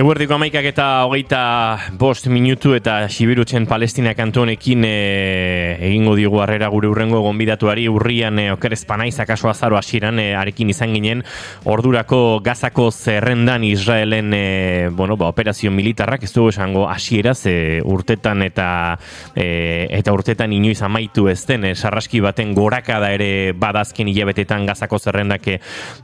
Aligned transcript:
Eguerdiko 0.00 0.32
amaikak 0.38 0.64
eta 0.64 0.84
hogeita 1.04 1.38
bost 2.00 2.24
minutu 2.32 2.70
eta 2.72 3.02
Sibirutzen 3.12 3.66
Palestina 3.68 4.14
kantonekin 4.16 4.86
e, 4.88 4.92
egingo 5.90 6.14
digu 6.16 6.38
harrera 6.40 6.70
gure 6.72 6.88
urrengo 6.88 7.18
gonbidatuari. 7.20 7.84
Urrian 7.92 8.38
e, 8.40 8.46
okerez 8.54 8.78
panaiz 8.88 9.18
akaso 9.20 9.50
azaro 9.50 9.76
asiran 9.76 10.16
e, 10.22 10.30
arekin 10.40 10.70
izan 10.72 10.94
ginen 10.96 11.20
ordurako 11.68 12.40
gazako 12.40 12.86
zerrendan 12.90 13.66
Israelen 13.68 14.32
e, 14.32 14.88
bueno, 14.88 15.18
ba, 15.20 15.28
operazio 15.34 15.68
militarrak. 15.68 16.24
Ez 16.24 16.32
dugu 16.32 16.48
esango 16.54 16.86
asieraz 16.88 17.44
e, 17.44 17.82
urtetan 17.84 18.40
eta 18.46 18.70
e, 19.34 19.84
eta 19.98 20.16
urtetan 20.16 20.56
inoiz 20.56 20.80
amaitu 20.80 21.26
ez 21.28 21.42
den 21.44 21.68
e, 21.68 21.74
sarraski 21.74 22.24
baten 22.24 22.56
gorakada 22.56 23.12
ere 23.18 23.52
badazken 23.52 24.08
hilabetetan 24.08 24.64
gazako 24.72 24.96
zerrendak 24.96 25.44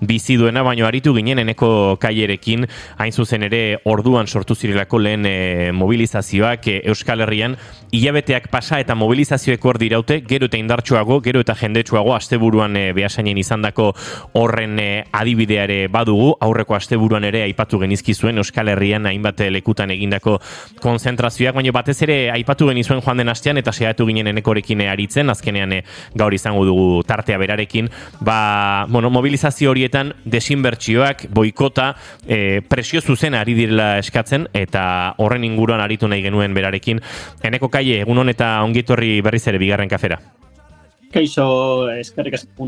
bizi 0.05 0.37
duena 0.37 0.67
baino 0.69 0.85
aritu 0.85 1.17
ginen 1.17 1.41
eneko 1.47 1.97
kaierekin. 2.05 2.69
Hain 3.01 3.17
zuzen 3.17 3.49
ere 3.49 3.65
orduan 3.87 4.27
sortu 4.27 4.57
zirelako 4.59 4.99
lehen 4.99 5.27
e, 5.27 5.71
mobilizazioak 5.73 6.67
e, 6.67 6.77
Euskal 6.91 7.23
Herrian. 7.23 7.55
Hilabeteak 7.95 8.49
pasa 8.51 8.81
eta 8.83 8.97
mobilizazioek 8.99 9.63
hor 9.63 9.79
diraute 9.79 10.19
gero 10.27 10.49
eta 10.51 10.59
indartsuago, 10.59 11.21
gero 11.23 11.41
eta 11.45 11.55
jendetsuago 11.55 12.17
asteburuan 12.17 12.75
e, 12.77 12.91
behasainen 12.97 13.39
izandako 13.39 13.93
horren 14.35 14.81
e, 14.83 14.89
adibideare 15.15 15.87
badugu. 15.93 16.33
Aurreko 16.43 16.75
asteburuan 16.75 17.29
ere 17.29 17.45
aipatu 17.45 17.79
genizki 17.79 18.15
zuen 18.15 18.43
Euskal 18.43 18.73
Herrian 18.75 19.07
hainbat 19.07 19.45
lekutan 19.55 19.95
egindako 19.95 20.41
konzentrazioak, 20.83 21.55
baina 21.55 21.71
batez 21.77 22.01
ere 22.09 22.19
aipatu 22.35 22.67
genizuen 22.73 23.05
joan 23.05 23.23
den 23.23 23.31
astean 23.31 23.63
eta 23.63 23.71
sehatu 23.71 24.09
ginen 24.11 24.33
enekorekin 24.33 24.83
aritzen, 24.91 25.31
azkenean 25.31 25.79
e, 25.79 25.81
gaur 26.19 26.35
izango 26.35 26.67
dugu 26.67 27.05
tartea 27.07 27.39
berarekin. 27.39 27.93
Ba, 28.19 28.87
bueno, 28.91 29.15
mobilizazio 29.15 29.71
horietan 29.71 30.11
desinbertsioak, 30.25 31.29
boikota 31.31 31.93
e, 32.27 32.63
presio 32.67 33.01
zuzen 33.01 33.39
ari 33.39 33.55
direla 33.55 33.76
eskatzen 33.99 34.49
eta 34.55 35.15
horren 35.19 35.45
inguruan 35.45 35.81
aritu 35.81 36.09
nahi 36.09 36.23
genuen 36.23 36.55
berarekin. 36.55 37.01
Eneko 37.43 37.69
kaie, 37.69 38.01
egun 38.01 38.29
eta 38.29 38.63
ongitorri 38.63 39.21
berriz 39.23 39.47
ere 39.49 39.59
bigarren 39.59 39.89
kafera. 39.89 40.21
Kaixo, 41.13 41.89
eskerrik 41.91 42.35
asko 42.35 42.67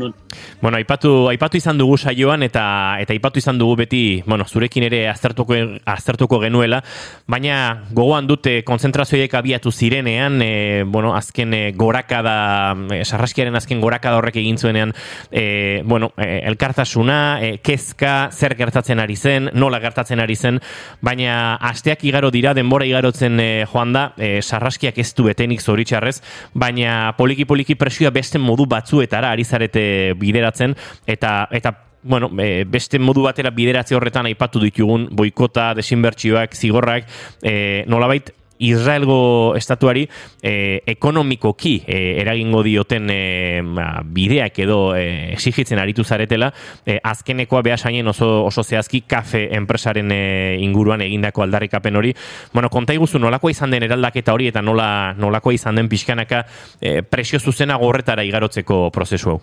Bueno, 0.61 0.77
aipatu, 0.77 1.27
aipatu 1.29 1.57
izan 1.57 1.77
dugu 1.77 1.97
saioan 1.97 2.43
eta 2.43 2.97
eta 3.01 3.13
aipatu 3.13 3.39
izan 3.39 3.57
dugu 3.59 3.75
beti, 3.83 4.23
bueno, 4.25 4.45
zurekin 4.47 4.83
ere 4.87 5.01
aztertuko 5.09 5.55
aztertuko 5.85 6.39
genuela, 6.39 6.81
baina 7.27 7.85
gogoan 7.91 8.27
dute 8.27 8.63
konzentrazioek 8.63 9.33
abiatu 9.35 9.71
zirenean, 9.71 10.39
e, 10.41 10.83
bueno, 10.87 11.13
azken 11.15 11.53
e, 11.53 11.61
gorakada, 11.75 12.75
e, 12.95 13.03
sarraskiaren 13.03 13.55
azken 13.59 13.81
gorakada 13.81 14.17
horrek 14.17 14.39
egin 14.41 14.57
zuenean, 14.57 14.93
e, 15.31 15.81
bueno, 15.85 16.11
e, 16.17 16.41
elkartasuna, 16.49 17.19
e, 17.43 17.51
kezka, 17.63 18.29
zer 18.31 18.55
gertatzen 18.55 18.99
ari 18.99 19.15
zen, 19.15 19.51
nola 19.53 19.81
gertatzen 19.83 20.19
ari 20.19 20.35
zen, 20.35 20.61
baina 21.01 21.55
asteak 21.55 22.05
igaro 22.07 22.31
dira, 22.31 22.53
denbora 22.53 22.87
igarotzen 22.87 23.39
e, 23.39 23.49
joan 23.71 23.93
da, 23.93 24.13
e, 24.17 24.39
sarraskiak 24.41 24.97
ez 24.97 25.11
du 25.15 25.27
betenik 25.27 25.61
zoritxarrez, 25.61 26.19
baina 26.53 27.13
poliki-poliki 27.17 27.75
presioa 27.79 28.11
modu 28.37 28.67
batzuetara 28.69 29.31
ari 29.31 29.43
zarete 29.43 30.13
bideratzen 30.19 30.75
eta 31.07 31.47
eta 31.51 31.73
bueno, 32.03 32.29
e, 32.39 32.63
beste 32.63 32.99
modu 32.99 33.25
batera 33.25 33.49
bideratze 33.51 33.95
horretan 33.95 34.29
aipatu 34.29 34.61
ditugun 34.63 35.09
boikota, 35.11 35.73
desinbertsioak, 35.75 36.55
zigorrak, 36.55 37.09
e, 37.43 37.83
nolabait 37.91 38.31
Israelgo 38.59 39.55
estatuari 39.55 40.07
e, 40.41 40.83
ekonomikoki 40.85 41.83
e, 41.87 42.21
eragingo 42.21 42.61
dioten 42.63 43.09
e, 43.09 43.61
bideak 44.03 44.59
edo 44.59 44.79
e, 44.95 45.31
exigitzen 45.33 45.79
aritu 45.79 46.03
zaretela, 46.03 46.51
e, 46.85 46.99
azkenekoa 47.03 47.63
behasainen 47.65 48.07
oso, 48.11 48.45
oso 48.45 48.63
zehazki 48.63 49.01
kafe 49.07 49.47
enpresaren 49.55 50.11
e, 50.11 50.23
inguruan 50.59 51.01
egindako 51.01 51.43
aldarrikapen 51.43 51.95
hori. 51.95 52.13
Bueno, 52.53 52.69
konta 52.69 52.93
iguzu 52.93 53.19
nolakoa 53.19 53.55
izan 53.55 53.71
den 53.71 53.87
eraldaketa 53.87 54.35
hori 54.35 54.51
eta 54.51 54.61
nola, 54.61 55.13
nolakoa 55.17 55.55
izan 55.55 55.79
den 55.79 55.89
pixkanaka 55.89 56.43
e, 56.81 56.99
presio 57.03 57.39
zuzena 57.39 57.79
gorretara 57.79 58.27
igarotzeko 58.27 58.89
prozesu 58.91 59.35
hau? 59.35 59.39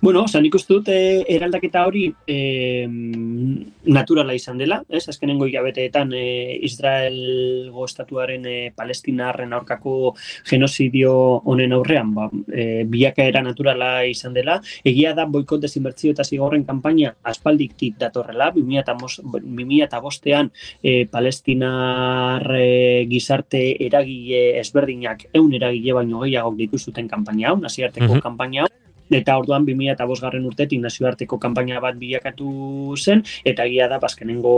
Bueno, 0.00 0.22
oza, 0.24 0.40
nik 0.40 0.54
uste 0.54 0.74
dut 0.74 0.88
eh, 0.92 1.24
eraldaketa 1.32 1.86
hori 1.88 2.02
eh, 2.28 2.84
naturala 2.88 4.34
izan 4.36 4.58
dela, 4.60 4.82
ez? 4.88 5.08
Azkenengo 5.08 5.46
hilabeteetan 5.48 6.12
eh, 6.12 6.58
Israel 6.68 7.16
estatuaren 7.84 8.44
eh, 8.44 8.72
palestinarren 8.76 9.52
aurkako 9.56 10.14
genozidio 10.50 11.40
honen 11.44 11.72
aurrean, 11.72 12.14
ba, 12.14 12.28
eh, 12.52 12.84
biakaera 12.84 13.42
naturala 13.42 14.04
izan 14.04 14.34
dela. 14.36 14.60
Egia 14.84 15.14
da 15.16 15.24
boikot 15.24 15.60
desinbertzio 15.64 16.12
eta 16.12 16.24
zigorren 16.24 16.64
kanpaina 16.68 17.14
aspaldiktik 17.22 17.96
datorrela, 18.00 18.52
2005ean 18.52 20.50
eh, 20.82 21.06
palestinar 21.10 22.44
eh, 22.60 23.06
gizarte 23.08 23.76
eragile 23.86 24.58
ezberdinak, 24.60 25.28
eun 25.32 25.54
eragile 25.54 25.92
baino 26.00 26.20
gehiago 26.26 26.54
dituzuten 26.60 27.08
kanpaina 27.08 27.48
hau, 27.52 27.58
naziarteko 27.60 28.14
mm 28.14 28.20
kanpaina 28.24 28.62
hau, 28.62 28.68
eta 29.10 29.36
orduan 29.38 29.64
2000 29.66 29.92
eta 29.92 30.06
bosgarren 30.08 30.46
urtetik 30.48 30.80
nazioarteko 30.80 31.38
kanpaina 31.38 31.80
bat 31.80 31.98
bilakatu 32.00 32.96
zen, 32.96 33.24
eta 33.44 33.66
egia 33.68 33.88
da, 33.88 33.98
bazkenengo 34.02 34.56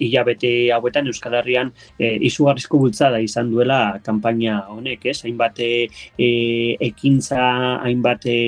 hilabete 0.00 0.72
hauetan 0.72 1.10
Euskal 1.12 1.38
Herrian 1.40 1.72
e, 1.98 2.16
izugarrizko 2.28 2.78
bultzada 2.78 3.20
izan 3.20 3.50
duela 3.52 3.98
kanpaina 4.04 4.62
honek, 4.72 5.06
ez? 5.12 5.22
Hainbat 5.26 5.60
e, 5.60 5.72
ekintza, 6.90 7.42
hainbat 7.84 8.26
e, 8.26 8.38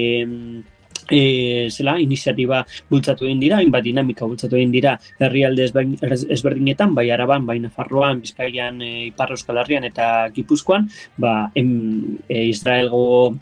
e, 1.10 1.68
zela, 1.70 1.98
iniziatiba 2.00 2.64
bultzatu 2.90 3.28
egin 3.28 3.40
dira, 3.42 3.60
hainbat 3.60 3.84
dinamika 3.84 4.26
bultzatu 4.26 4.56
egin 4.56 4.72
dira 4.72 4.96
herrialde 5.20 5.68
ezberdinetan, 6.08 6.94
bai 6.96 7.08
araban, 7.10 7.46
bai 7.46 7.58
nafarroan, 7.62 8.22
bizkaian, 8.24 8.80
e, 8.82 9.08
ipar 9.10 9.34
euskal 9.36 9.60
herrian 9.62 9.84
eta 9.84 10.30
gipuzkoan, 10.34 10.88
ba, 11.18 11.50
em, 11.54 12.18
e, 12.28 12.46
Israelgo 12.48 13.34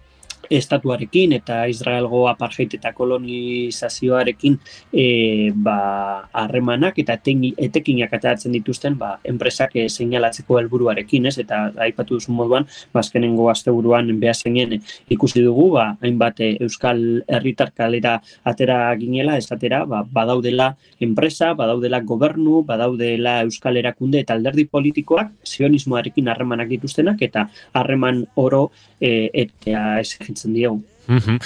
estatuarekin 0.51 1.33
eta 1.39 1.67
Israelgo 1.71 2.27
apartheid 2.29 2.75
eta 2.79 2.93
kolonizazioarekin 2.97 4.59
e, 4.93 5.51
ba, 5.55 6.29
harremanak 6.33 6.99
eta 7.03 7.17
etekinak 7.17 8.13
ateratzen 8.13 8.53
dituzten 8.53 8.99
ba, 8.99 9.17
enpresak 9.25 9.77
e, 9.77 9.89
seinalatzeko 9.89 10.59
helburuarekin, 10.61 11.27
ez? 11.31 11.37
Eta 11.43 11.65
aipatu 11.87 12.19
duzu 12.19 12.35
moduan, 12.37 12.67
bazkenengo 12.95 13.47
ba, 13.49 13.57
asteburuan 13.57 14.11
behazenien 14.21 14.79
ikusi 15.13 15.43
dugu, 15.45 15.71
ba, 15.77 15.93
hainbat 16.03 16.41
e, 16.41 16.53
euskal 16.65 17.23
herritar 17.29 17.73
kalera 17.77 18.19
atera 18.45 18.79
ginela, 18.99 19.37
esatera, 19.41 19.85
ba, 19.89 20.03
badaudela 20.05 20.73
enpresa, 21.01 21.53
badaudela 21.59 22.01
gobernu, 22.01 22.63
badaudela 22.69 23.41
euskal 23.47 23.77
erakunde 23.81 24.23
eta 24.23 24.35
alderdi 24.37 24.67
politikoak 24.71 25.33
sionismoarekin 25.47 26.29
harremanak 26.29 26.71
dituztenak 26.73 27.23
eta 27.23 27.47
harreman 27.73 28.25
oro 28.37 28.71
e, 29.01 29.31
eta 29.45 30.01
exigitzen 30.33 30.55
diogu. 30.55 30.83
Mm 31.07 31.19
-hmm. 31.19 31.39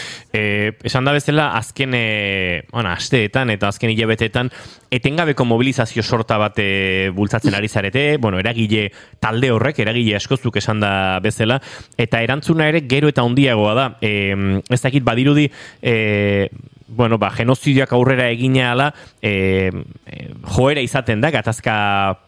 esan 0.84 1.04
da 1.04 1.12
bezala, 1.12 1.56
azken 1.56 1.94
e, 1.94 2.62
bueno, 2.70 2.91
asteetan 2.91 3.50
eta 3.50 3.69
azken 3.69 3.91
hilabeteetan 3.91 4.50
etengabeko 4.91 5.44
mobilizazio 5.44 6.02
sorta 6.02 6.36
bat 6.36 6.58
e, 6.58 7.10
bultzatzen 7.14 7.54
ari 7.54 7.69
zarete, 7.69 8.19
bueno, 8.19 8.38
eragile 8.38 8.92
talde 9.19 9.50
horrek, 9.50 9.78
eragile 9.78 10.16
askozuk 10.16 10.56
esan 10.56 10.80
da 10.80 11.20
bezala, 11.20 11.60
eta 11.96 12.20
erantzuna 12.20 12.69
ere 12.69 12.84
gero 12.86 13.08
eta 13.08 13.22
handiagoa 13.22 13.75
da. 13.75 13.98
E, 14.00 14.62
ez 14.69 14.80
dakit 14.82 15.02
badirudi, 15.02 15.50
e, 15.82 16.50
bueno, 16.88 17.19
ba, 17.19 17.30
genozidiak 17.30 17.92
aurrera 17.92 18.28
egina 18.30 18.70
ala, 18.72 18.92
e, 19.20 19.70
e, 20.06 20.28
joera 20.56 20.82
izaten 20.84 21.20
da, 21.20 21.32
gatazka 21.34 21.74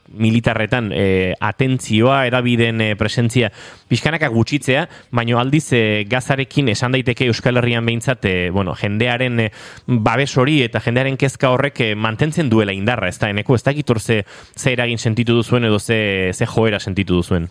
militarretan 0.09 0.91
e, 0.95 1.35
atentzioa, 1.41 2.25
erabiden 2.27 2.81
e, 2.83 2.89
presentzia 2.99 3.53
pixkanaka 3.89 4.31
gutxitzea, 4.33 4.89
baino 5.15 5.39
aldiz 5.39 5.67
e, 5.77 5.83
gazarekin 6.11 6.73
esan 6.75 6.97
daiteke 6.97 7.29
Euskal 7.29 7.61
Herrian 7.61 7.87
behintzat, 7.87 8.25
e, 8.25 8.51
bueno, 8.51 8.75
jendearen 8.75 9.47
e, 9.47 9.49
babes 9.87 10.33
hori 10.37 10.63
eta 10.67 10.83
jendearen 10.83 11.21
kezka 11.21 11.53
horrek 11.55 11.81
e, 11.85 11.95
mantentzen 11.95 12.51
duela 12.51 12.75
indarra, 12.75 13.09
ez 13.13 13.19
da, 13.19 13.31
eneko, 13.31 13.55
ez 13.55 13.63
da 13.63 13.75
ze, 13.99 14.25
ze 14.57 14.73
eragin 14.73 14.99
sentitu 14.99 15.35
duzuen 15.35 15.65
edo 15.65 15.79
ze, 15.79 16.33
ze 16.35 16.47
joera 16.47 16.81
sentitu 16.81 17.15
duzuen. 17.15 17.49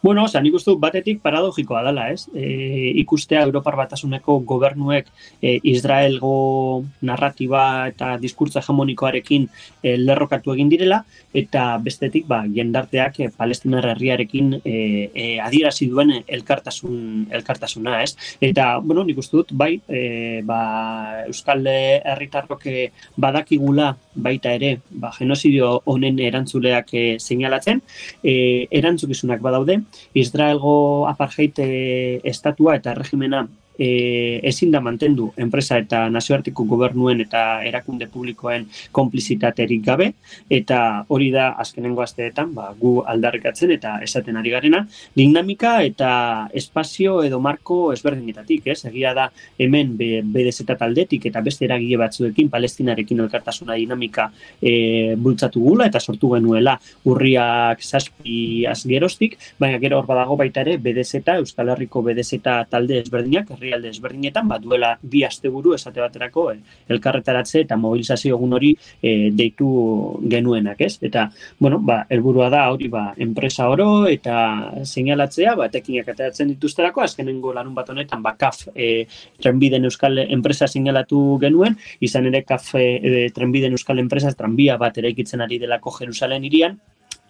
Bueno, 0.00 0.22
oza, 0.24 0.38
nik 0.38 0.54
uste 0.54 0.70
batetik 0.78 1.18
paradogikoa 1.24 1.80
dela, 1.82 2.04
ez? 2.14 2.28
E, 2.30 2.92
ikustea 3.02 3.40
Europar 3.42 3.74
batasuneko 3.80 4.36
gobernuek 4.46 5.08
e, 5.42 5.56
Israelgo 5.66 6.84
narratiba 7.02 7.62
eta 7.90 8.12
diskurtza 8.22 8.62
hegemonikoarekin 8.62 9.48
e, 9.82 9.96
lerrokatu 9.98 10.54
egin 10.54 10.70
direla, 10.70 11.00
eta 11.34 11.64
bestetik, 11.82 12.28
ba, 12.30 12.44
jendarteak 12.46 13.18
e, 13.18 13.28
palestinar 13.34 13.88
herriarekin 13.90 14.54
e, 14.60 14.76
e, 15.10 15.26
adierazi 15.42 15.90
duen 15.90 16.14
elkartasun, 16.20 17.26
elkartasuna, 17.34 17.98
ez? 18.06 18.14
Eta, 18.40 18.68
bueno, 18.78 19.02
nik 19.02 19.18
uste 19.18 19.40
dut, 19.40 19.50
bai, 19.50 19.80
e, 19.88 20.44
ba, 20.46 20.60
Euskal 21.26 21.66
Herritarrok 21.66 22.68
e, 22.70 22.86
badakigula 23.18 23.90
baita 24.14 24.54
ere, 24.54 24.76
ba, 24.94 25.10
genozidio 25.18 25.74
honen 25.90 26.22
erantzuleak 26.22 26.94
e, 26.94 27.04
seinalatzen, 27.18 27.82
e, 28.22 28.38
erantzukizunak 28.78 29.42
badaude, 29.42 29.80
Israelgo 30.14 31.06
apartheid 31.08 31.58
eh, 31.64 32.20
estatua 32.24 32.76
eta 32.76 32.94
regimena 32.94 33.46
e, 33.78 34.40
ezin 34.42 34.72
da 34.74 34.80
mantendu 34.82 35.30
enpresa 35.36 35.78
eta 35.78 36.08
nazioarteko 36.10 36.66
gobernuen 36.68 37.22
eta 37.22 37.62
erakunde 37.64 38.08
publikoen 38.10 38.66
konplizitaterik 38.92 39.84
gabe, 39.86 40.10
eta 40.50 41.04
hori 41.08 41.30
da 41.30 41.52
azkenengo 41.62 42.02
asteetan 42.02 42.52
ba, 42.54 42.72
gu 42.78 42.98
aldarrikatzen 43.06 43.72
eta 43.78 43.98
esaten 44.04 44.36
ari 44.36 44.50
garena, 44.50 44.82
dinamika 45.16 45.78
eta 45.86 46.10
espazio 46.52 47.22
edo 47.22 47.40
marko 47.40 47.92
ezberdinetatik, 47.94 48.66
ez? 48.74 48.80
Egia 48.90 49.14
da 49.14 49.28
hemen 49.58 49.94
BDZ 49.96 50.66
taldetik 50.78 51.28
eta 51.30 51.40
beste 51.44 51.66
eragile 51.68 52.00
batzuekin 52.00 52.50
palestinarekin 52.50 53.20
elkartasuna 53.24 53.78
dinamika 53.78 54.28
e, 54.60 55.14
bultzatu 55.16 55.62
gula 55.62 55.86
eta 55.88 56.00
sortu 56.00 56.32
genuela 56.34 56.78
urriak 57.08 57.82
zazpi 57.82 58.66
azgerostik, 58.66 59.38
baina 59.58 59.78
gero 59.78 59.98
hor 60.00 60.08
badago 60.08 60.36
baita 60.36 60.64
ere 60.64 60.78
BDZ, 60.82 61.22
Euskal 61.38 61.70
Herriko 61.74 62.02
BDZ 62.02 62.40
talde 62.70 62.98
ezberdinak, 63.02 63.50
herrialde 63.68 63.92
ezberdinetan, 63.92 64.48
bat 64.48 64.62
duela 64.64 64.94
bi 65.02 65.22
asteburu 65.26 65.74
esate 65.76 66.00
baterako 66.00 66.48
e, 66.52 66.58
elkarretaratze 66.88 67.62
eta 67.66 67.76
mobilizazio 67.76 68.36
egun 68.36 68.56
hori 68.56 68.72
e, 69.02 69.30
deitu 69.36 69.68
genuenak, 70.30 70.80
ez? 70.80 70.98
Eta, 71.04 71.28
bueno, 71.60 71.80
ba, 71.84 72.00
helburua 72.08 72.48
da 72.52 72.64
hori 72.72 72.88
ba, 72.92 73.12
enpresa 73.16 73.68
oro 73.68 74.06
eta 74.08 74.38
seinalatzea, 74.84 75.54
ba, 75.58 75.68
tekinak 75.72 76.08
ateratzen 76.14 76.52
dituzterako, 76.54 77.04
azkenengo 77.04 77.52
larun 77.54 77.74
bat 77.76 77.90
honetan, 77.92 78.22
ba, 78.24 78.34
kaf, 78.40 78.64
e, 78.74 79.06
trenbiden 79.42 79.88
euskal 79.88 80.24
enpresa 80.26 80.68
seinalatu 80.68 81.38
genuen, 81.42 81.76
izan 82.00 82.28
ere 82.32 82.44
kaf 82.48 82.74
e, 82.78 83.28
trenbiden 83.34 83.76
euskal 83.76 84.00
enpresa, 84.02 84.34
tranbia 84.38 84.78
bat 84.80 84.98
ere 84.98 85.12
ikitzen 85.14 85.44
ari 85.44 85.60
delako 85.60 85.94
Jerusalen 86.00 86.44
irian, 86.48 86.78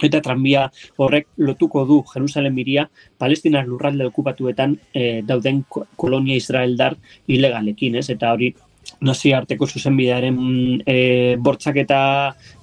eta 0.06 0.20
tranbia 0.22 0.68
horrek 0.96 1.28
lotuko 1.38 1.84
du 1.88 2.02
Jerusalem 2.12 2.54
miria 2.54 2.88
Palestinar 3.18 3.66
lurralde 3.66 4.06
okupatuetan 4.06 4.76
e, 4.94 5.22
dauden 5.26 5.64
kolonia 5.96 6.36
israeldar 6.36 6.96
ilegalekin, 7.26 7.98
ez? 7.98 8.08
Eta 8.14 8.32
hori 8.32 8.52
nazio 9.00 9.36
arteko 9.36 9.66
zuzenbidearen 9.66 10.38
e, 10.86 11.36
bortzaketa 11.38 12.00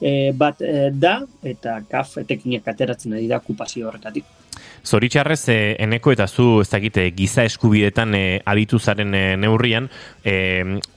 e, 0.02 0.32
bat 0.38 0.62
e, 0.62 0.90
da, 0.92 1.20
eta 1.44 1.80
kaf 1.90 2.18
etekinak 2.24 2.68
ateratzen 2.74 3.16
ari 3.16 3.30
da 3.32 3.40
okupazio 3.44 3.88
horretatik. 3.90 4.26
Zoritxarrez, 4.86 5.50
e, 5.50 5.76
eneko 5.82 6.14
eta 6.14 6.28
zu 6.28 6.62
ez 6.62 6.70
dakite 6.70 7.08
giza 7.18 7.44
eskubidetan 7.48 8.14
e, 8.14 8.24
aditu 8.46 8.80
zaren 8.80 9.16
e, 9.18 9.24
neurrian, 9.42 9.90
e, 10.24 10.36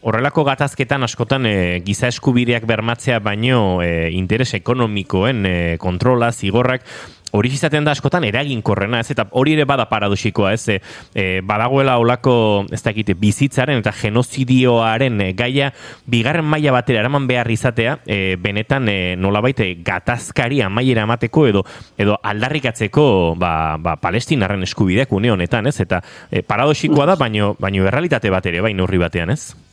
horrelako 0.05 0.45
gatazketan 0.45 1.07
askotan 1.07 1.49
e, 1.49 1.55
giza 1.87 2.11
eskubideak 2.13 2.67
bermatzea 2.69 3.19
baino 3.25 3.81
e, 3.83 4.11
interes 4.13 4.53
ekonomikoen 4.61 5.47
e, 5.47 5.57
kontrola, 5.81 6.31
zigorrak, 6.33 6.85
hori 7.33 7.51
izaten 7.53 7.85
da 7.85 7.93
askotan 7.93 8.25
eraginkorrena, 8.29 9.01
ez? 9.01 9.11
Eta 9.13 9.27
hori 9.37 9.55
ere 9.57 9.67
bada 9.69 9.89
paradoxikoa, 9.91 10.53
ez? 10.57 10.69
E, 10.69 10.79
e, 11.15 11.27
badagoela 11.45 11.99
olako, 12.01 12.67
ez 12.73 12.81
da 12.83 12.93
egite, 12.95 13.15
bizitzaren 13.19 13.83
eta 13.83 13.93
genozidioaren 13.93 15.21
e, 15.21 15.31
gaia 15.39 15.71
bigarren 16.07 16.47
maila 16.49 16.75
batera 16.79 17.03
eraman 17.05 17.29
behar 17.31 17.51
izatea, 17.53 17.99
e, 18.07 18.37
benetan 18.41 18.89
e, 18.89 18.99
nolabaite 19.21 19.71
gatazkari 19.85 20.63
amaiera 20.65 21.07
emateko 21.09 21.47
edo 21.49 21.65
edo 21.99 22.19
aldarrikatzeko 22.23 23.09
ba, 23.39 23.53
ba, 23.83 23.97
palestinarren 24.01 24.65
eskubideak 24.67 25.13
une 25.13 25.33
honetan, 25.33 25.69
ez? 25.69 25.79
Eta 25.85 26.03
e, 26.31 26.43
paradoxikoa 26.43 27.07
da, 27.13 27.19
baino, 27.21 27.55
baino 27.61 27.87
errealitate 27.89 28.31
bat 28.33 28.47
ere, 28.47 28.63
baino 28.65 28.89
horri 28.89 29.03
batean, 29.03 29.35
ez? 29.35 29.68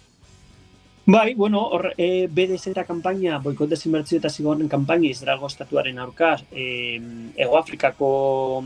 Bai, 1.08 1.36
bueno, 1.36 1.62
hor, 1.62 1.94
e, 2.00 2.26
BDZ 2.26 2.72
eta 2.72 2.84
kampaina, 2.84 3.38
boikot 3.38 3.70
desinbertzio 3.70 4.18
eta 4.18 4.30
zigorren 4.34 4.66
kampaina 4.66 5.06
Israelgo 5.06 5.46
estatuaren 5.46 6.00
aurkaz, 6.02 6.40
e, 6.50 6.98
Ego 7.38 7.60
Afrikako 7.60 8.08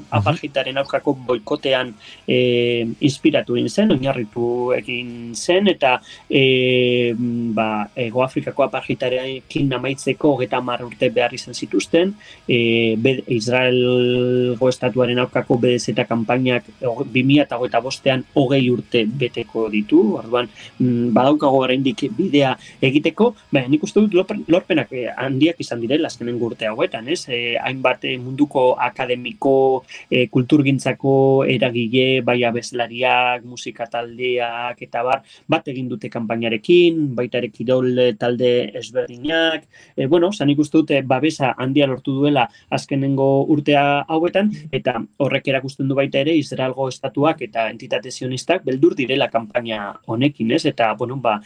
aurkako 0.10 1.14
boikotean 1.28 1.92
e, 2.26 2.88
inspiratu 3.02 3.58
egin 3.58 3.68
zen, 3.68 3.92
oinarritu 3.92 4.72
egin 4.72 5.34
zen, 5.36 5.68
eta 5.68 5.98
e, 6.30 7.12
ba, 7.58 7.90
Ego 7.94 8.24
Afrikako 8.24 8.64
apartitarekin 8.64 9.68
namaitzeko 9.68 10.38
geta 10.40 10.64
urte 10.86 11.10
behar 11.10 11.34
izan 11.34 11.54
zituzten, 11.54 12.16
e, 12.48 12.96
Israelgo 13.28 14.70
estatuaren 14.70 15.20
aurkako 15.20 15.58
BDZ 15.58 15.90
eta 15.90 16.06
kampainak 16.06 16.64
2000 16.80 17.68
eta 17.68 17.82
bostean 17.82 18.24
hogei 18.34 18.70
urte 18.70 19.04
beteko 19.06 19.68
ditu, 19.70 20.16
orduan, 20.16 20.48
mm, 20.80 21.12
badaukago 21.12 21.60
gara 21.68 21.74
indik 21.74 22.08
bidea 22.30 22.54
egiteko, 22.86 23.34
baina 23.52 23.72
nik 23.72 23.84
uste 23.84 24.04
dut 24.06 24.34
lorpenak 24.48 24.94
eh, 24.94 25.08
handiak 25.10 25.60
izan 25.64 25.82
direla 25.82 26.10
azkenen 26.10 26.38
gurte 26.40 26.70
hauetan, 26.70 27.08
ez? 27.10 27.24
E, 27.28 27.58
hainbat 27.58 28.06
eh, 28.06 28.16
munduko 28.22 28.74
akademiko, 28.80 29.84
e, 30.10 30.28
kulturgintzako 30.32 31.16
eragile, 31.50 32.22
bai 32.26 32.40
abeslariak, 32.48 33.46
musika 33.50 33.90
taldeak, 33.90 34.82
eta 34.86 35.04
bar, 35.06 35.24
bat 35.50 35.68
egin 35.72 35.90
dute 35.90 36.12
kanpainarekin, 36.14 37.02
baita 37.18 37.42
ere 37.42 37.52
kirol 37.54 37.90
talde 38.20 38.52
ezberdinak, 38.80 39.66
e, 39.96 40.08
bueno, 40.08 40.32
zan 40.32 40.52
nik 40.52 40.62
uste 40.62 40.82
dut 40.82 40.94
babesa 41.10 41.54
handia 41.58 41.88
lortu 41.90 42.16
duela 42.20 42.48
azkenengo 42.70 43.30
urtea 43.50 44.04
hauetan, 44.08 44.52
eta 44.76 45.00
horrek 45.18 45.50
erakusten 45.52 45.90
du 45.90 45.98
baita 45.98 46.22
ere 46.22 46.36
Israelgo 46.38 46.88
estatuak 46.92 47.42
eta 47.46 47.68
entitate 47.72 48.12
zionistak 48.12 48.66
beldur 48.68 48.96
direla 48.98 49.30
kanpaina 49.32 49.94
honekin, 50.08 50.52
ez? 50.56 50.66
Eta, 50.70 50.94
bueno, 51.00 51.18
ba, 51.22 51.40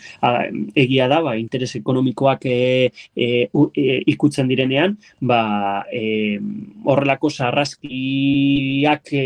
egia 0.75 1.07
da, 1.11 1.19
ba, 1.25 1.35
interes 1.39 1.73
ekonomikoak 1.79 2.45
e, 2.45 2.91
e, 3.15 3.29
e, 3.49 3.97
ikutzen 4.13 4.49
direnean, 4.51 4.97
ba, 5.21 5.85
e, 5.91 6.39
horrelako 6.85 7.31
sarraskiak 7.31 9.13
e, 9.13 9.25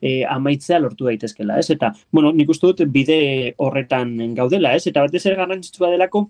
e, 0.00 0.12
amaitzea 0.24 0.80
lortu 0.82 1.08
daitezkela, 1.10 1.58
ez? 1.58 1.70
Eta, 1.74 1.92
bueno, 2.12 2.32
nik 2.32 2.50
uste 2.54 2.72
dut 2.72 2.84
bide 2.92 3.54
horretan 3.58 4.16
gaudela, 4.38 4.74
ez? 4.76 4.86
Eta 4.90 5.06
batez 5.06 5.24
ere 5.26 5.38
garrantzitsua 5.40 5.92
delako, 5.94 6.28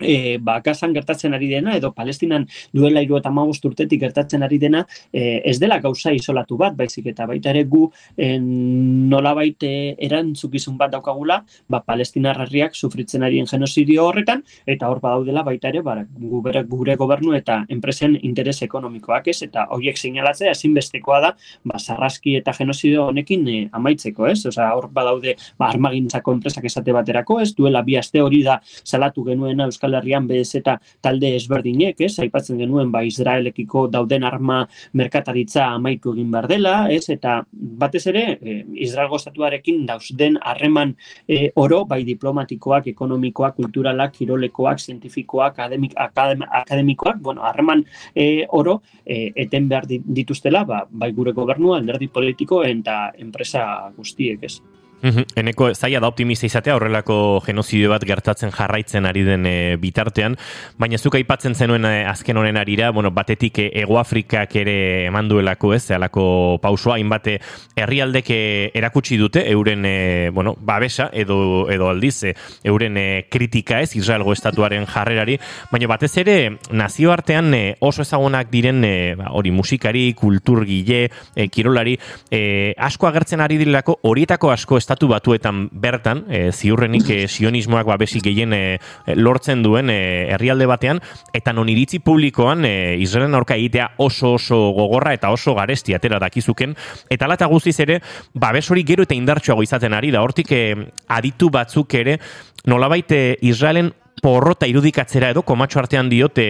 e, 0.00 0.38
ba, 0.38 0.60
gertatzen 0.62 1.34
ari 1.34 1.48
dena, 1.48 1.76
edo 1.76 1.92
palestinan 1.92 2.46
duela 2.72 3.02
iru 3.02 3.18
eta 3.18 3.30
magost 3.30 3.64
urtetik 3.64 4.00
gertatzen 4.00 4.42
ari 4.42 4.58
dena, 4.58 4.84
e, 5.12 5.40
ez 5.44 5.58
dela 5.60 5.78
gauza 5.80 6.12
isolatu 6.12 6.56
bat, 6.56 6.74
baizik 6.76 7.06
eta 7.12 7.26
baita 7.26 7.50
ere 7.50 7.64
gu 7.64 7.90
en, 8.16 9.08
nola 9.10 9.34
baite 9.34 9.96
erantzukizun 9.98 10.76
bat 10.78 10.92
daukagula, 10.92 11.40
ba, 11.68 11.82
palestinar 11.86 12.40
herriak 12.46 12.74
sufritzen 12.74 13.22
arien 13.22 13.46
genozidio 13.46 14.06
horretan, 14.08 14.42
eta 14.66 14.88
hor 14.88 15.00
badaudela 15.00 15.44
baita 15.46 15.68
ere, 15.68 15.82
ba, 15.82 15.98
gure, 16.18 16.64
gure 16.64 16.96
gobernu 16.96 17.34
eta 17.36 17.64
enpresen 17.68 18.16
interes 18.22 18.60
ekonomikoak 18.62 19.28
ez, 19.28 19.40
eta 19.46 19.66
horiek 19.70 19.98
seinalatzea 19.98 20.54
ezinbestekoa 20.56 21.20
da, 21.26 21.34
ba, 21.64 21.78
sarraski 21.78 22.36
eta 22.40 22.54
genozidio 22.56 23.08
honekin 23.10 23.46
e, 23.48 23.58
amaitzeko, 23.72 24.26
ez? 24.30 24.40
Osa, 24.50 24.70
hor 24.76 24.88
badaude, 24.94 25.36
ba, 25.58 25.70
armagintzako 25.70 26.34
enpresak 26.38 26.66
esate 26.70 26.94
baterako, 26.96 27.40
ez? 27.44 27.52
Duela 27.56 27.82
bi 27.86 27.96
aste 28.00 28.22
hori 28.22 28.42
da 28.46 28.60
salatu 28.64 29.24
genuena 29.26 29.66
Euskal 29.70 29.96
Herrian 29.98 30.26
bez 30.28 30.54
eta 30.58 30.76
talde 31.02 31.34
ezberdinek, 31.36 32.00
ez, 32.04 32.12
aipatzen 32.22 32.58
genuen 32.60 32.90
ba 32.92 33.02
Israelekiko 33.06 33.86
dauden 33.92 34.24
arma 34.26 34.60
merkataritza 34.96 35.66
amaitu 35.74 36.14
egin 36.14 36.30
behar 36.32 36.48
dela, 36.50 36.74
ez, 36.92 37.06
eta 37.12 37.40
batez 37.52 38.04
ere 38.12 38.24
e, 38.40 38.56
Israelgo 38.86 39.20
estatuarekin 39.20 39.84
dauzden 39.88 40.38
harreman 40.42 40.94
e, 41.28 41.50
oro, 41.60 41.84
bai 41.88 42.02
diplomatikoak, 42.08 42.90
ekonomikoak, 42.94 43.56
kulturalak, 43.60 44.14
kirolekoak, 44.18 44.80
zientifikoak, 44.80 45.58
akademik, 45.58 45.96
akademikoak, 45.96 47.20
bueno, 47.22 47.44
harreman 47.46 47.84
e, 48.14 48.46
oro 48.48 48.80
e, 49.04 49.30
eten 49.46 49.68
behar 49.70 49.88
dituztela, 49.88 50.64
ba, 50.68 50.84
bai 50.90 51.12
gure 51.16 51.32
gobernua, 51.36 51.78
alderdi 51.80 52.10
politiko 52.12 52.64
eta 52.66 53.10
enpresa 53.18 53.64
guztiek, 53.96 54.44
ez. 54.44 54.58
Eneko 55.02 55.70
zaila 55.74 56.00
da 56.00 56.08
optimista 56.10 56.46
izatea 56.46 56.74
horrelako 56.76 57.40
genozidio 57.46 57.90
bat 57.92 58.04
gertatzen 58.04 58.52
jarraitzen 58.52 59.06
ari 59.08 59.22
den 59.24 59.46
e, 59.48 59.76
bitartean, 59.80 60.36
baina 60.78 60.98
zuk 60.98 61.16
aipatzen 61.16 61.54
zenuen 61.54 61.86
e, 61.88 62.04
azken 62.08 62.36
honen 62.36 62.58
arira, 62.60 62.90
bueno, 62.90 63.10
batetik 63.10 63.58
e, 63.58 63.68
Ego 63.80 63.98
Afrikak 64.00 64.56
ere 64.60 65.06
eman 65.06 65.28
duelako 65.30 65.72
ez, 65.74 65.82
zehalako 65.86 66.58
pausua, 66.62 66.98
hainbate 66.98 67.38
herrialdek 67.80 68.28
erakutsi 68.30 69.16
dute, 69.16 69.44
euren 69.50 69.86
bueno, 70.34 70.54
babesa 70.60 71.08
edo, 71.12 71.68
edo 71.72 71.88
aldiz, 71.88 72.34
euren 72.64 72.98
kritika 73.30 73.80
ez, 73.80 73.94
Israelgo 73.96 74.34
estatuaren 74.36 74.84
jarrerari, 74.90 75.38
baina 75.72 75.88
batez 75.90 76.12
ere 76.20 76.36
nazioartean 76.70 77.54
e, 77.54 77.62
oso 77.80 78.04
ezagunak 78.04 78.50
diren 78.52 78.84
ba, 79.16 79.30
hori 79.36 79.50
musikari, 79.54 80.12
kulturgile, 80.14 81.06
e, 81.34 81.48
kirolari, 81.48 81.96
e, 82.30 82.74
asko 82.76 83.08
agertzen 83.08 83.40
ari 83.40 83.58
direlako, 83.60 83.98
horietako 84.10 84.52
asko 84.52 84.78
estatu 84.90 85.06
batuetan 85.06 85.68
bertan, 85.70 86.24
e, 86.26 86.50
ziurrenik 86.50 87.06
e, 87.14 87.18
sionismoak 87.28 87.86
babesi 87.86 88.18
gehien 88.24 88.50
e, 88.52 88.78
lortzen 89.14 89.62
duen 89.62 89.90
e, 89.92 90.26
herrialde 90.34 90.66
batean, 90.66 90.98
eta 91.32 91.54
non 91.54 91.70
iritzi 91.70 92.00
publikoan 92.02 92.66
e, 92.66 92.96
Israelen 92.98 93.38
aurka 93.38 93.54
egitea 93.54 93.92
oso 94.02 94.34
oso 94.34 94.58
gogorra 94.74 95.14
eta 95.14 95.30
oso 95.30 95.54
garesti 95.54 95.94
atera 95.94 96.18
dakizuken, 96.18 96.74
eta 97.08 97.30
lata 97.30 97.46
guztiz 97.46 97.78
ere, 97.86 98.00
babes 98.34 98.66
hori 98.70 98.82
gero 98.82 99.06
eta 99.06 99.14
indartsuago 99.14 99.62
izaten 99.62 99.94
ari 99.94 100.10
da, 100.10 100.24
hortik 100.26 100.50
e, 100.50 100.64
aditu 101.06 101.52
batzuk 101.54 101.94
ere, 101.94 102.18
nolabait 102.66 103.14
Israelen 103.46 103.92
porrota 104.22 104.68
irudikatzera 104.70 105.30
edo 105.34 105.42
komatxo 105.46 105.80
artean 105.80 106.10
diote 106.10 106.46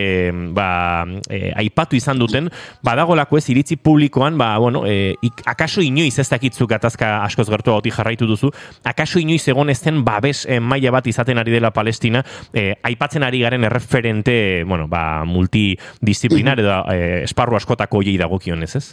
ba, 0.57 1.05
e, 1.29 1.51
aipatu 1.63 1.97
izan 1.99 2.21
duten, 2.21 2.51
badagolako 2.87 3.39
ez 3.39 3.47
iritzi 3.53 3.77
publikoan, 3.81 4.39
ba, 4.39 4.53
bueno, 4.59 4.85
e, 4.87 5.15
akaso 5.47 5.83
inoiz 5.85 6.19
ez 6.19 6.29
dakitzu 6.31 6.67
gatazka 6.71 7.21
askoz 7.25 7.49
gertu 7.51 7.75
gauti 7.75 7.93
jarraitu 7.95 8.29
duzu, 8.31 8.53
akaso 8.85 9.21
inoiz 9.23 9.43
egon 9.49 9.71
ezten 9.71 10.03
babes 10.07 10.45
e, 10.47 10.61
maila 10.61 10.95
bat 10.99 11.11
izaten 11.11 11.39
ari 11.39 11.55
dela 11.55 11.73
Palestina, 11.75 12.25
e, 12.53 12.75
aipatzen 12.83 13.27
ari 13.27 13.43
garen 13.45 13.65
erreferente, 13.69 14.65
bueno, 14.67 14.89
ba, 14.89 15.25
multidisciplinar 15.25 16.61
edo 16.61 16.83
e, 16.93 17.23
esparru 17.25 17.59
askotako 17.59 18.05
jei 18.07 18.19
dagokionez, 18.21 18.75
ez? 18.77 18.87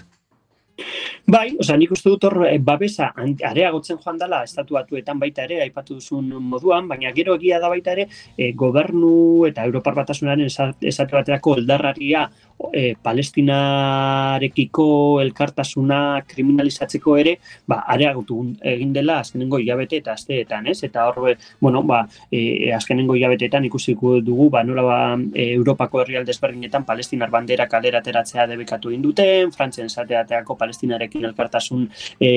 Bai, 1.27 1.55
osea, 1.59 1.75
nik 1.79 1.91
uste 1.91 2.11
dut 2.11 2.25
hor 2.27 2.43
eh, 2.47 2.57
babesa 2.63 3.09
areagotzen 3.49 3.97
joan 4.03 4.19
dela 4.21 4.43
estatu 4.45 4.77
batuetan 4.77 5.19
baita 5.19 5.43
ere, 5.47 5.59
aipatu 5.63 5.97
duzun 5.97 6.29
moduan, 6.51 6.87
baina 6.87 7.11
gero 7.15 7.35
egia 7.39 7.59
da 7.59 7.71
baita 7.73 7.95
ere, 7.95 8.07
e, 8.37 8.51
gobernu 8.53 9.45
eta 9.49 9.65
Europar 9.65 9.97
Batasunaren 9.97 10.45
esatu 10.47 11.17
baterako 11.17 11.57
eldarraria 11.61 12.27
e, 12.73 12.95
palestinarekiko 13.03 14.87
elkartasuna 15.21 16.21
kriminalizatzeko 16.27 17.17
ere, 17.21 17.37
ba, 17.67 17.83
areagotu 17.93 18.39
egin 18.73 18.93
dela 18.93 19.19
azkenengo 19.21 19.59
hilabete 19.61 19.97
eta 20.01 20.13
asteetan, 20.17 20.67
ez? 20.67 20.83
Eta 20.87 21.07
hor, 21.09 21.35
bueno, 21.61 21.83
ba, 21.83 22.03
e, 22.31 22.71
azkenengo 22.75 23.15
hilabeteetan 23.15 23.65
ikusiko 23.69 24.19
dugu, 24.21 24.49
ba, 24.53 24.63
nola 24.67 24.85
ba, 24.85 24.99
e, 25.33 25.51
Europako 25.53 26.01
herrialde 26.01 26.31
ezberdinetan 26.35 26.85
palestinar 26.85 27.29
bandera 27.33 27.67
kalera 27.67 28.01
ateratzea 28.03 28.47
debekatu 28.47 28.89
egin 28.91 29.05
duten, 29.05 29.51
frantzen 29.55 29.89
zateateako 29.89 30.57
palestinarekin 30.57 31.25
elkartasun 31.29 31.87
e, 32.19 32.31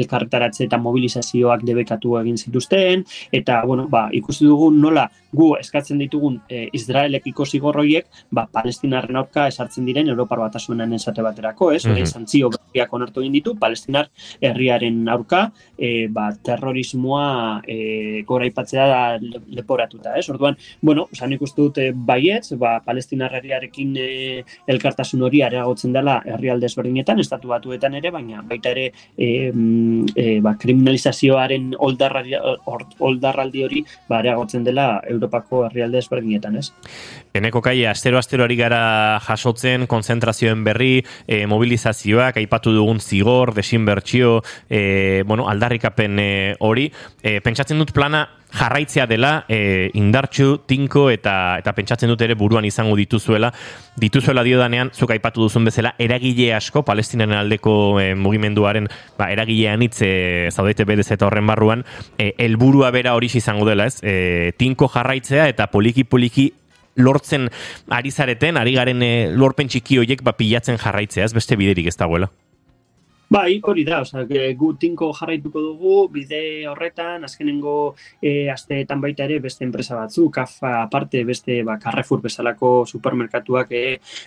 elkartaratze 0.00 0.64
eta 0.66 0.78
mobilizazioak 0.82 1.64
debekatu 1.66 2.16
egin 2.22 2.36
zituzten, 2.38 3.04
eta, 3.32 3.62
bueno, 3.66 3.88
ba, 3.92 4.08
ikusi 4.12 4.46
dugu 4.46 4.70
nola 4.72 5.08
gu 5.36 5.52
eskatzen 5.60 5.98
ditugun 6.00 6.38
e, 6.48 6.66
Israelekiko 6.76 7.44
zigorroiek, 7.46 8.06
ba, 8.32 8.46
palestinarren 8.52 9.18
aurka 9.20 9.46
hartzen 9.66 9.86
diren 9.88 10.08
Europar 10.08 10.40
batasunan 10.46 10.92
esate 10.96 11.22
baterako, 11.22 11.72
ez? 11.72 11.84
Mm 11.86 11.94
-hmm. 11.94 12.06
Santzio 12.06 12.50
berriak 12.50 12.92
onartu 12.92 13.20
egin 13.20 13.32
ditu, 13.32 13.54
palestinar 13.58 14.08
herriaren 14.40 15.08
aurka, 15.08 15.50
e, 15.78 16.08
ba, 16.08 16.30
terrorismoa 16.42 17.62
e, 17.66 18.22
gora 18.26 18.46
ipatzea 18.46 18.86
da 18.86 19.18
leporatuta, 19.48 20.16
ez? 20.18 20.28
Orduan, 20.30 20.56
bueno, 20.80 21.08
zan 21.14 21.32
ikustu 21.32 21.68
dute 21.68 21.92
baietz, 21.94 22.52
ba, 22.58 22.80
palestinar 22.84 23.34
herriarekin 23.34 23.96
e, 23.96 24.44
elkartasun 24.66 25.22
hori 25.22 25.42
areagotzen 25.42 25.92
dela 25.92 26.22
herrialde 26.24 26.66
ezberdinetan, 26.66 27.20
estatu 27.20 27.48
batuetan 27.48 27.94
ere, 27.94 28.10
baina 28.10 28.42
baita 28.42 28.70
ere 28.70 28.92
e, 29.16 29.52
e, 30.14 30.40
ba, 30.40 30.56
kriminalizazioaren 30.60 31.74
oldarraldi 31.78 33.64
hori 33.64 33.84
ba, 34.08 34.20
areagotzen 34.20 34.64
dela 34.64 35.00
Europako 35.08 35.64
herrialde 35.66 35.98
ezberdinetan, 36.04 36.56
ez? 36.60 36.70
Eneko 37.36 37.62
kai, 37.64 37.78
astero-astero 37.88 38.46
ari 38.46 38.56
gara 38.56 39.18
jaso 39.26 39.50
jasotzen, 39.56 39.86
konzentrazioen 39.86 40.64
berri, 40.64 41.04
e, 41.26 41.46
mobilizazioak, 41.46 42.36
aipatu 42.36 42.72
dugun 42.72 43.00
zigor, 43.00 43.54
desinbertsio, 43.54 44.42
e, 44.68 45.22
bueno, 45.26 45.48
aldarrikapen 45.48 46.18
e, 46.18 46.56
hori. 46.60 46.92
E, 47.22 47.40
pentsatzen 47.40 47.78
dut 47.78 47.92
plana 47.92 48.28
jarraitzea 48.56 49.06
dela 49.06 49.44
e, 49.48 49.90
indartxu, 49.94 50.62
tinko 50.66 51.10
eta 51.10 51.58
eta 51.58 51.72
pentsatzen 51.74 52.08
dut 52.08 52.20
ere 52.22 52.34
buruan 52.34 52.64
izango 52.64 52.96
dituzuela. 52.96 53.52
Dituzuela 53.96 54.42
dio 54.44 54.58
danean, 54.58 54.92
zuk 54.94 55.10
aipatu 55.10 55.42
duzun 55.42 55.64
bezala, 55.64 55.94
eragile 55.98 56.54
asko, 56.54 56.84
palestinaren 56.86 57.36
aldeko 57.36 57.98
e, 58.00 58.14
mugimenduaren 58.14 58.88
ba, 59.18 59.30
eragilean 59.32 59.82
hitz 59.82 60.00
e, 60.02 60.48
zaudete 60.52 60.84
bedez 60.84 61.10
eta 61.10 61.26
horren 61.26 61.46
barruan, 61.46 61.84
e, 62.18 62.34
elburua 62.38 62.90
bera 62.94 63.16
hori 63.16 63.28
izango 63.34 63.66
dela, 63.66 63.86
ez? 63.86 63.98
E, 64.02 64.52
tinko 64.56 64.88
jarraitzea 64.88 65.48
eta 65.50 65.66
poliki-poliki 65.72 66.52
lortzen 66.96 67.48
ari 67.92 68.10
zareten, 68.10 68.56
ari 68.56 68.74
garen 68.76 69.02
e, 69.04 69.12
lorpen 69.32 69.68
txiki 69.68 70.00
horiek 70.02 70.24
ba, 70.26 70.36
pilatzen 70.36 70.80
jarraitzea, 70.80 71.24
ez 71.28 71.36
beste 71.36 71.56
biderik 71.56 71.88
ez 71.92 71.96
dagoela. 71.96 72.30
Bai, 73.36 73.60
hori 73.68 73.82
da, 73.84 73.98
oza, 74.00 74.22
gu 74.56 74.68
tinko 74.80 75.10
jarraituko 75.12 75.60
dugu, 75.60 75.94
bide 76.08 76.38
horretan, 76.70 77.26
azkenengo 77.26 77.72
e, 78.22 78.48
asteetan 78.48 79.02
baita 79.02 79.26
ere 79.26 79.36
beste 79.44 79.66
enpresa 79.66 79.98
batzu, 79.98 80.30
kafa 80.32 80.70
aparte 80.86 81.20
beste 81.28 81.58
ba, 81.66 81.74
Carrefour 81.82 82.22
bezalako 82.24 82.70
supermerkatuak 82.88 83.74
e, 83.76 83.82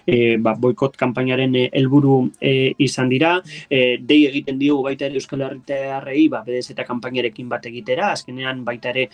e, 0.06 0.18
ba, 0.38 0.54
boikot 0.54 1.00
kampainaren 1.02 1.58
helburu 1.64 2.20
e, 2.38 2.76
izan 2.86 3.10
dira, 3.10 3.32
e, 3.66 3.98
dei 3.98 4.20
egiten 4.28 4.60
diogu 4.62 4.86
baita 4.86 5.08
ere 5.08 5.18
Euskal 5.18 5.42
Herritearrei, 5.48 6.28
ba, 6.30 6.44
bedez 6.46 6.68
eta 6.76 6.86
kampainarekin 6.86 7.50
bat 7.50 7.66
egitera, 7.66 8.12
azkenean 8.12 8.62
baita 8.68 8.94
ere 8.94 9.08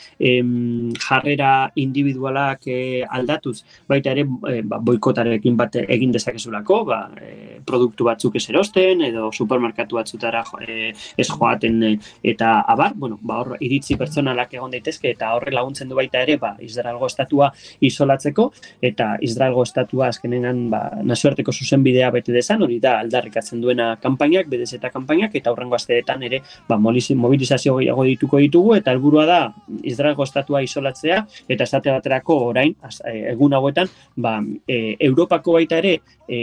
jarrera 1.06 1.54
individualak 1.86 2.68
e, 2.68 2.82
aldatuz, 3.08 3.62
baita 3.88 4.12
ere 4.12 4.28
e, 4.28 4.60
ba, 4.60 4.84
boikotarekin 4.92 5.56
bat 5.56 5.80
egin 5.86 6.12
dezakezulako, 6.20 6.84
ba, 6.92 7.02
e, 7.16 7.64
produktu 7.64 8.12
batzuk 8.12 8.36
ez 8.36 8.46
erosten, 8.52 9.08
edo 9.08 9.32
supermerkatu 9.32 9.85
merkatu 9.86 9.96
batzutara 9.96 10.44
e, 10.68 10.94
ez 11.18 11.28
joaten 11.28 11.84
e, 11.84 11.98
eta 12.24 12.62
abar, 12.68 12.94
bueno, 12.96 13.20
ba, 13.22 13.40
hor 13.42 13.58
iritzi 13.60 13.96
pertsonalak 13.98 14.54
egon 14.54 14.72
daitezke 14.72 15.12
eta 15.12 15.34
horre 15.36 15.52
laguntzen 15.54 15.90
du 15.90 15.96
baita 15.96 16.22
ere, 16.22 16.38
ba, 16.38 16.56
Israelgo 16.60 17.06
estatua 17.06 17.52
isolatzeko 17.82 18.52
eta 18.82 19.18
Israelgo 19.22 19.64
estatua 19.64 20.10
azkenenan 20.10 20.70
ba, 20.70 20.82
nazioarteko 21.04 21.52
zuzen 21.52 21.84
bidea 21.84 22.10
bete 22.12 22.34
dezan, 22.34 22.64
hori 22.64 22.80
da 22.80 23.00
aldarrikatzen 23.00 23.62
duena 23.62 23.96
kanpainak, 24.02 24.50
bedez 24.50 24.74
eta 24.74 24.90
kanpainak, 24.90 25.36
eta 25.36 25.52
horrengo 25.52 25.76
asteetan 25.76 26.24
ere 26.24 26.42
ba, 26.68 26.78
mobilizazio 26.78 27.78
gehiago 27.80 28.04
dituko 28.04 28.42
ditugu, 28.42 28.76
eta 28.80 28.92
helburua 28.92 29.26
da 29.26 29.40
Israelgo 29.84 30.24
estatua 30.24 30.64
isolatzea, 30.66 31.24
eta 31.50 31.64
esate 31.64 31.92
baterako 31.92 32.40
orain, 32.50 32.76
az, 32.82 33.00
e, 33.06 33.32
egun 33.34 33.54
hauetan, 33.54 33.90
ba, 34.16 34.40
e, 34.68 34.96
Europako 35.00 35.58
baita 35.60 35.80
ere, 35.82 36.00
e, 36.28 36.40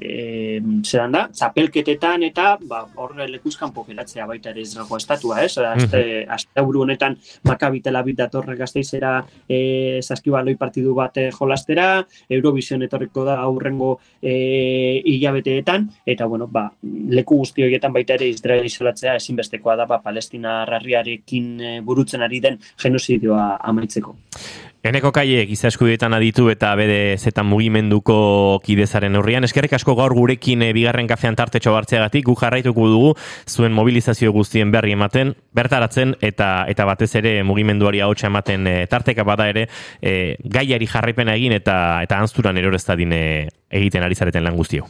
e, 0.00 0.60
zeran 0.84 1.12
da, 1.12 1.26
zapelketetan 1.34 2.19
eta 2.26 2.56
ba, 2.68 2.84
horre 3.00 3.26
lekuzkan 3.30 3.72
pokeratzea 3.74 4.26
baita 4.26 4.50
ere 4.50 4.64
izrago 4.64 4.96
estatua, 4.96 5.42
ez? 5.44 5.56
Azte, 5.58 6.00
mm 6.00 6.28
azte 6.30 6.62
honetan 6.62 7.16
makabitela 7.44 8.02
bit 8.02 8.16
datorre 8.18 8.54
gazteizera 8.56 9.24
e, 9.48 10.00
saskibaloi 10.02 10.54
partidu 10.56 10.94
bat 10.94 11.16
e, 11.18 11.30
jolastera, 11.34 12.06
Eurovision 12.28 12.82
etorriko 12.82 13.24
da 13.24 13.38
aurrengo 13.40 13.98
e, 14.22 15.02
hilabeteetan, 15.04 15.88
eta 16.06 16.26
bueno, 16.26 16.46
ba, 16.46 16.68
leku 16.82 17.40
guzti 17.42 17.64
horietan 17.64 17.92
baita 17.92 18.14
ere 18.14 18.28
Israel 18.28 18.66
isolatzea 18.66 19.16
ezinbestekoa 19.20 19.76
da 19.76 19.86
ba, 19.90 20.00
Palestina 20.02 20.64
rarriarekin 20.68 21.82
burutzen 21.84 22.22
ari 22.22 22.40
den 22.40 22.60
genozidioa 22.80 23.56
amaitzeko. 23.72 24.16
Eneko 24.80 25.10
kaie, 25.12 25.42
giza 25.44 25.68
eskubietan 25.68 26.14
aditu 26.16 26.46
eta 26.48 26.70
bede 26.78 27.18
zetan 27.20 27.44
mugimenduko 27.50 28.14
kidezaren 28.64 29.18
horrian. 29.18 29.44
Eskerrik 29.44 29.74
asko 29.76 29.92
gaur 29.98 30.14
gurekin 30.16 30.64
e, 30.64 30.70
bigarren 30.72 31.08
kafean 31.10 31.36
tartetxo 31.36 31.74
bartzeagatik, 31.74 32.24
gu 32.24 32.34
jarraituko 32.40 32.86
dugu 32.88 33.10
zuen 33.44 33.76
mobilizazio 33.76 34.32
guztien 34.32 34.72
berri 34.72 34.94
ematen, 34.96 35.34
bertaratzen 35.52 36.14
eta 36.24 36.64
eta 36.72 36.86
batez 36.88 37.10
ere 37.20 37.34
mugimenduari 37.44 38.00
hautsa 38.00 38.30
ematen 38.32 38.64
e, 38.66 38.74
tarteka 38.88 39.26
bada 39.28 39.50
ere 39.52 39.66
e, 40.00 40.38
gaiari 40.40 40.88
jarraipena 40.88 41.36
egin 41.36 41.52
eta 41.60 42.00
eta 42.00 42.16
anzturan 42.24 42.56
erorezta 42.56 42.96
dine 42.96 43.20
egiten 43.68 44.08
ari 44.08 44.16
zareten 44.16 44.48
lan 44.48 44.56
guztio. 44.56 44.88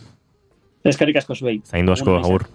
Eskerrik 0.86 1.18
asko 1.18 1.34
zuei. 1.34 1.58
Zaindu 1.66 1.98
asko, 1.98 2.14
agur. 2.22 2.46